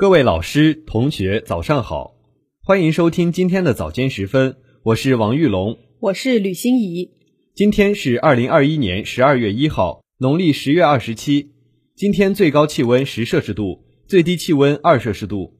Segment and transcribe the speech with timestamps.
[0.00, 2.14] 各位老师、同学，早上好！
[2.62, 7.10] 欢迎收听今天的早间时分，我是王玉龙，我是吕欣怡。
[7.52, 11.50] 今天是二零二一年十二月一号，农历十月二十七。
[11.96, 15.54] 今天最高气温十摄氏度，最低气温二摄氏度。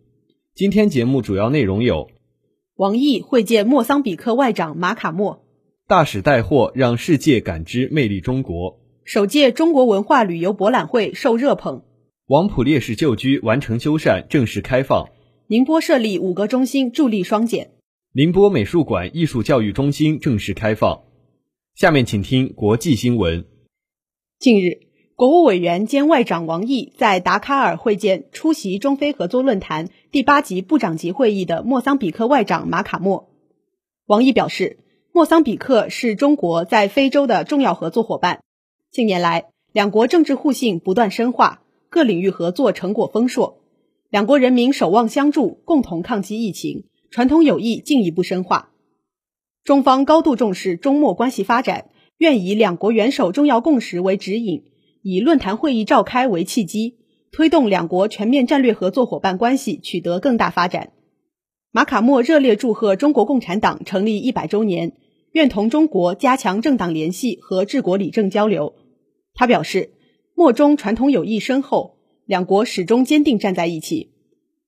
[0.55, 2.09] 今天节目主要内容有：
[2.77, 5.45] 王毅会见莫桑比克外长马卡莫，
[5.89, 11.82] 大使带货让世界感知魅力中国；首届中国文化旅游博览会受热捧；
[12.29, 15.07] 王浦烈士旧居完成修缮，正式开放；
[15.47, 17.69] 宁波设立五个中心助力双减；
[18.12, 21.05] 宁波美术馆艺术教育中心正式开放。
[21.75, 23.47] 下面请听国际新闻。
[24.38, 24.80] 近日。
[25.16, 33.30] 国务委员兼外长王毅在达喀尔会见出席中非合作论坛第八级部长级会议的莫桑比克外长马卡莫。
[34.07, 34.79] 王毅表示，
[35.13, 38.43] 莫桑比克是中国在非洲的重要合作伙伴。
[38.93, 43.60] 近年来，两国政治互信不断深化，各领域合作成果丰硕，
[44.10, 48.71] 两国人民守望相助，共同抗击疫情，传统友谊进一步深化。
[49.65, 54.65] 中方高度重视中莫关系发展，愿以两国元首重要共识为指引。
[55.02, 56.96] 以论坛会议召开为契机，
[57.32, 60.93] 推动两国全面战略合作伙伴关系取得更大发展。
[61.70, 64.93] 马卡莫热烈祝贺中国共产党成立一百周年，
[65.32, 68.75] 愿同中国加强政党联系和治国理政交流。
[69.34, 69.93] 他表示，
[70.39, 74.12] 莫中传统友谊深厚，两国始终坚定站在一起。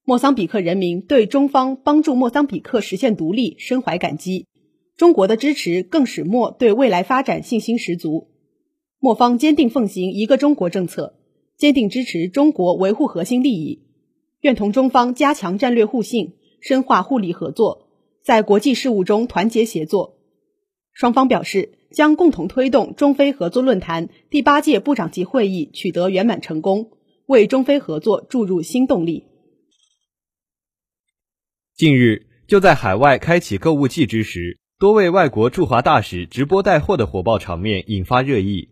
[0.02, 4.48] 莫桑比克人民对中方帮助莫桑比克实现独立深怀感激，
[4.96, 8.32] 中国的支持更使莫对未来发展信心十足。
[8.98, 11.14] 莫方坚定奉行一个中国政策，
[11.56, 13.84] 坚定支持中国维护核心利益，
[14.40, 17.86] 愿同中方加强战略互信，深化互利合作，
[18.24, 20.18] 在国际事务中团结协作。
[20.92, 26.90] 双方表示将共同推动中非合作论坛第八届部长级会议取得圆满成功，
[27.26, 29.24] 为中非合作注入新动力。
[31.76, 38.68] 近日，就在海外开启购物季之时，多位外国驻华大使直播带货的火爆场面引发热议。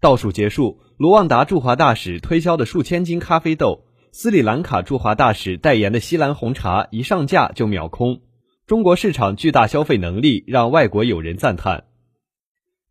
[0.00, 8.20] 倒数结束，卢旺达驻华大使推销的数千斤咖啡豆，斯里兰卡驻华大使代言的锡兰红茶一上架就秒空。
[8.66, 11.84] 中国市场巨大消费能力让外国友人赞叹。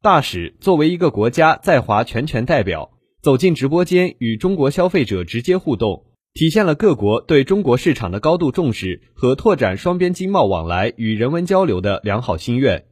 [0.05, 2.91] 大使作为一个国家在华全权代表，
[3.23, 6.05] 走进直播间与中国消费者直接互动，
[6.35, 12.85] 体现了各国对中国市场的高度重视和拓展双边经贸往来与人文交流的良好心愿。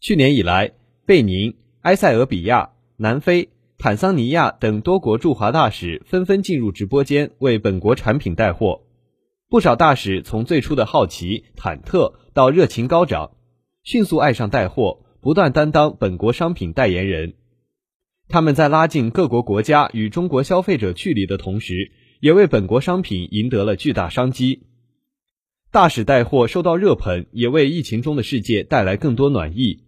[0.00, 0.72] 去年以来，
[1.04, 2.70] 贝宁、埃塞俄比亚。
[2.96, 8.80] 南非、坦桑尼亚等多国驻华大使纷纷进入直播间为本国产品带货，
[9.50, 13.32] 不少大使从最初的好奇、忐忑到热情高涨，
[13.82, 17.34] 迅速爱上带货，不断担当本国商品代言人。
[18.28, 24.64] 他们在拉近各国国家与中国消费者距离的同时，也为本国商品赢得了巨大商机。
[25.70, 29.84] 大使带货受到热捧，也为疫情中的世界带来更多暖意。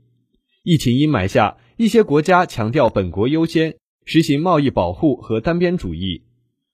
[0.63, 1.59] 疫情阴霾下。
[1.77, 6.23] 一些国家强调本国优先，实行贸易保护和单边主义，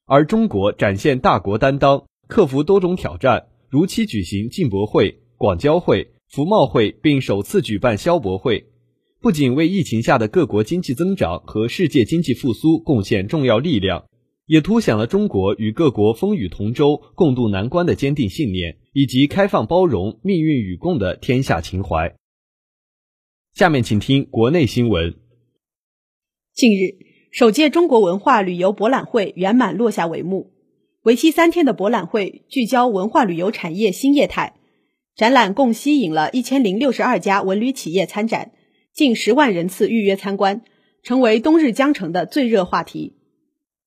[0.05, 8.65] 而中国展现大国担当，克服多种挑战，如期举行进博会、广交会、服贸会，并首次举办消博会，
[9.19, 14.05] 不仅为疫情下的各国经济增长和世界经济复苏贡献重要力量，
[14.45, 22.15] 也凸显了中国与各国风雨同舟、共度难关的坚定信念，以及开放包容、命运与共的天下情怀。
[23.53, 25.13] 下面请听国内新闻。
[26.53, 26.95] 近日，
[27.29, 30.53] 首届中国文化旅游博览会圆满落下帷幕。
[31.03, 34.60] 为期三天的博览会聚焦文化旅游产业新业态，
[35.15, 38.51] 展览共吸引了一千零六十二家文旅企业参展，
[38.93, 40.61] 近十万人次预约参观，
[41.03, 43.17] 成为冬日江城的最热话题。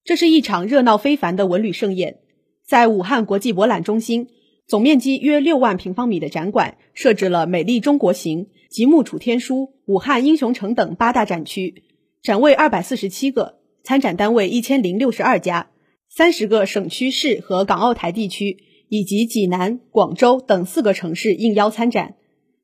[0.05, 2.19] 这是一场热闹非凡的文旅盛宴，
[2.67, 4.29] 在武汉国际博览中心，
[4.67, 8.49] 总面积约六万平方米的展馆设置了“美丽中国行”。
[8.75, 11.85] 极目楚天书、武汉英雄城等八大展区，
[12.25, 15.71] 展位二百四十七个，参展单位一千零六十二家，
[16.09, 18.59] 三十个省区市和港澳台地区
[18.95, 22.15] 以及济南、广州等四个城市应邀参展。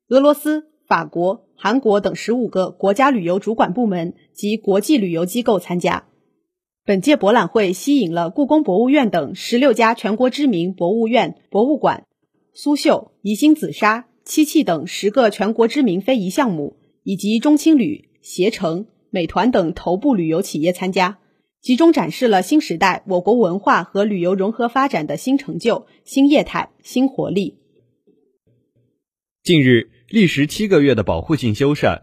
[0.07, 6.05] 俄罗斯、法国、韩国等十五个国家旅游主管部门及国际旅游机构参加。
[6.85, 12.05] 本届博览会吸引了故宫博物院等十六家全国知名博物院、博物馆、
[12.53, 14.07] 苏绣、宜兴紫砂。
[14.23, 21.17] 漆器等十个全国知名非遗项目，以及中青旅、携程、美团等头部旅游企业参加，
[21.61, 27.59] 集中展示了新时代我国文化和旅游融合发展的新成就、新业态、新活力。
[29.43, 32.01] 近日，历时七个月的保护性修缮，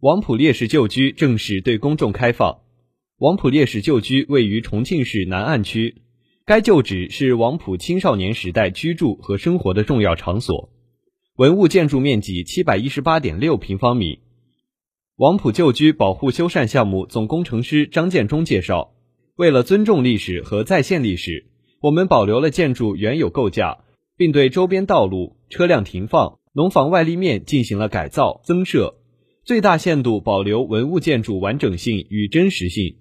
[0.00, 2.62] 王浦烈士旧居正式对公众开放。
[3.18, 6.02] 王浦烈士旧居位于重庆市南岸区，
[6.46, 10.70] 该旧址是王溥青少年时代居住和生活的重要场所。
[11.36, 14.20] 文物建筑面积七百一十八点六平方米。
[15.16, 18.93] 王府旧居保护修缮项目总工程师张建忠介绍，
[19.36, 21.46] 为了尊重历史和再现历史，
[21.80, 23.78] 我们保留了建筑原有构架，
[24.16, 28.94] 并对周边道路、车辆停放、农房外立面进行了改造增设，
[29.44, 32.98] 最大限度保留文物建筑完整性与真实性。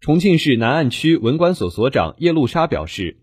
[0.00, 3.16] 重庆市南岸区文管所所长叶露莎表示，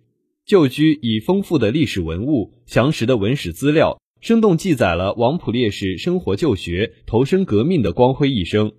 [0.47, 4.01] 旧居以丰富的历史文物、详实的文史资料。
[4.21, 8.71] 生动记载了王普烈士生活就学、投身革命的光辉一生，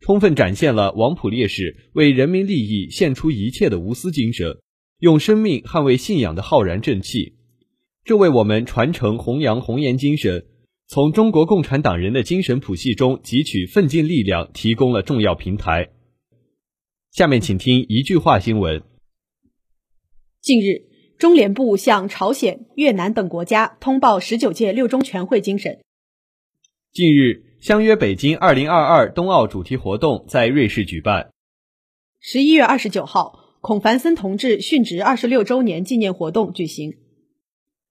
[0.00, 4.58] 充分展现了王普烈士为人民利益献出一切的无私精神，
[4.98, 7.36] 用生命捍卫信仰的浩然正气。
[8.04, 10.46] 这为我们传承弘扬红岩精神，
[10.86, 15.90] 从中国共产党人的精神谱系中汲取奋进力量提供了重要平台。
[17.12, 18.82] 下面请听一句话新闻。
[20.40, 20.90] 近日。
[21.18, 25.80] 中联部向朝鲜、越南等国家通报十九届六中全会精神。
[26.94, 31.30] 近日，相约北京二零二二冬奥主题活动在瑞士举办。
[32.18, 36.94] 十一月二十九号，孔繁森同志殉职二十六周年纪念活动举行。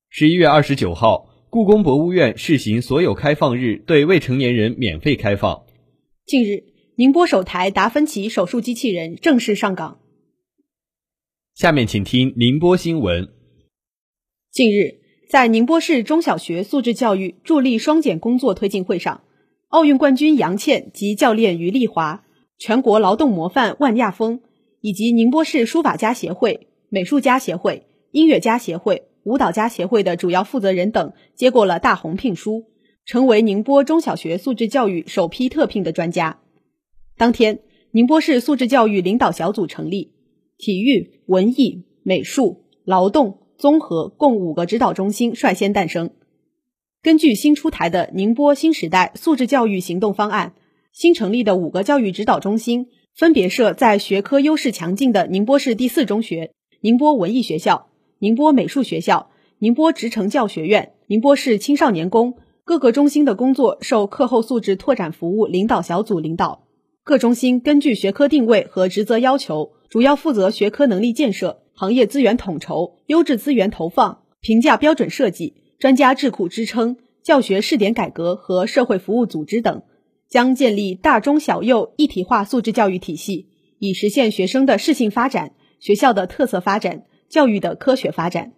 [0.09, 5.65] 十一月二十九号，故宫博物院试行所有开放日对未成年人免费开放。
[6.25, 6.63] 近日，
[6.95, 9.99] 宁波首台达芬奇手术机器人正式上岗。
[11.53, 13.29] 下面请听宁波新闻。
[14.51, 19.21] 近日，在宁波市中小学素质教育助力双减工作推进会上，
[19.69, 22.23] 奥运冠军杨倩及教练于丽华、
[22.57, 24.41] 全国劳动模范万亚峰，
[24.81, 32.65] 以及宁波市书法家协会、美术家协会、音乐家协会、舞蹈家协会的主要负责人等接过了大红聘书，
[33.05, 36.39] 成为宁波中小学素质教育首批特聘的专家。
[37.15, 37.59] 当天，
[37.91, 40.13] 宁波市素质教育领导小组成立。
[40.57, 46.09] 体育、文艺、美术、劳动、综合共五个指导中心率先诞生。
[47.01, 50.53] 根据新出台的宁波新时代素质教育行动方案，
[50.91, 56.51] 新成立的五个教育指导中心分别设在学科优势强劲的宁波市第四中学、
[56.81, 57.87] 宁波文艺学校、
[58.19, 62.37] 宁波美术学校、宁波职成教学院、宁波市青少年宫。
[62.65, 66.67] 各个中心的工作受课后素质拓展服务领导小组领导。
[67.03, 69.71] 各中心根据学科定位和职责要求。
[69.89, 79.83] 主要负责学科能力建设、行业资源统筹、优质资源投放、评价标准设计、专家智库支撑、教学试点改革和社会服务组织等，
[80.27, 83.47] 将建立大中小幼一体化素质教育体系，
[83.79, 88.51] 以实现学生的适性发展、学校的特色发展、教育的科学发展。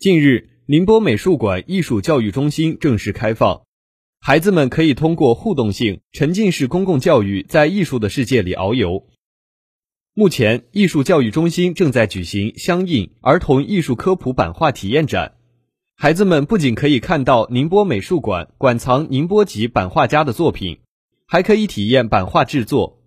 [0.00, 3.62] 近日，宁波美术馆艺术教育中心正式开放。
[4.20, 9.06] 孩子们可以通过互动性、沉浸式公共教育，在艺术的世界里遨游。
[10.18, 15.36] 目前，艺术教育中心正在举行相应儿童艺术科普版画体验展，
[15.94, 20.78] 孩子们不仅可以看到宁波美术馆馆藏宁波籍版画家的作品，
[21.28, 22.98] 还可以体验版画制作。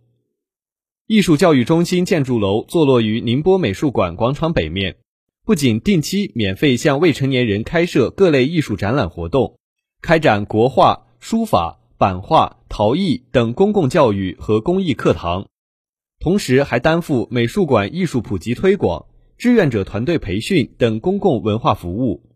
[1.05, 4.95] 艺术教育中心建筑楼坐落于宁波美术馆广场北面，
[5.43, 9.57] 不仅定期免费向未成年人开设各类艺术展览活动。
[10.01, 15.49] 开展国画、书法、版画、陶艺等公共教育和公益课堂，
[16.21, 19.07] 同时还担负美术馆艺术普及推广、
[19.39, 22.29] 志愿者团队培训等公共文化服务。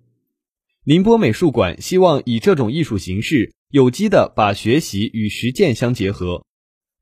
[0.86, 6.44] 宁波美术馆希望以这种艺术形式，有机的把学习与实践相结合，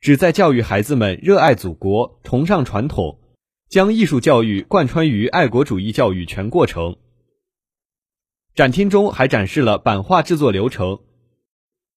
[0.01, 3.17] 旨在教育孩子们热爱祖国、崇尚传统，
[3.69, 6.97] 将艺术教育贯穿于爱国主义教育全过程。
[8.55, 10.99] 展厅中还展示了版画制作流程。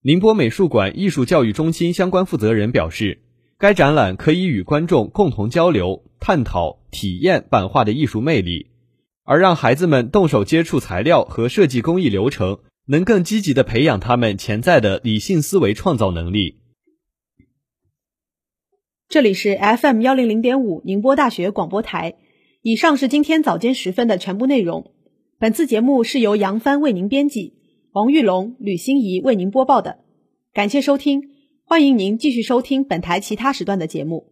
[0.01, 3.21] 宁波美术馆艺术教育中心相关负责人表示，
[3.59, 8.67] 该展览可以与观众共同交流、探讨、体验版画的艺术魅力，
[9.23, 16.59] 而让孩子们动手接触材料和设计工艺流程，能更积极的培养他们潜在的理性思维创造能力。
[19.09, 22.15] 这里是 FM 幺零零点五宁波大学广播台。
[22.61, 24.91] 以上是今天早间时分的全部内容。
[25.39, 27.55] 本次节目是由杨帆为您编辑，
[27.91, 29.99] 王玉龙、吕欣怡为您播报的。
[30.53, 31.29] 感谢收听，
[31.69, 34.25] 欢迎您继续收听本台其他时段的节目。